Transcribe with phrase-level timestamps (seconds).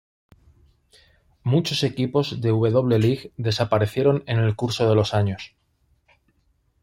[1.43, 5.55] Muchos equipos de W-League desaparecieron en el curso de los años.